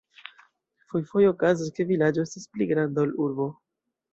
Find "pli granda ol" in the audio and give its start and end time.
2.55-3.17